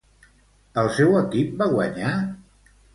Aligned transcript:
El 0.83 0.89
seu 0.97 1.13
equip 1.21 1.55
va 1.63 1.71
guanyar? 1.77 2.19